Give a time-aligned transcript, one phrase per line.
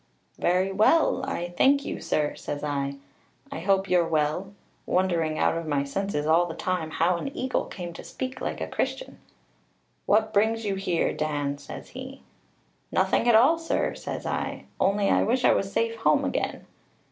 [0.39, 2.95] 'Very well, I thank you, sir,' says I;
[3.51, 4.51] 'I hope you're well;'
[4.87, 8.59] wondering out of my senses all the time how an eagle came to speak like
[8.59, 9.19] a Christian.
[10.07, 12.23] 'What brings you here, Dan,' says he.
[12.91, 16.65] 'Nothing at all, sir,' says I; 'only I wish I was safe home again.'